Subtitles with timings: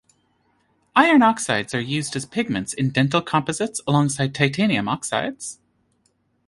[0.95, 5.59] Iron oxides are used as pigments in dental composites alongside titanium oxides.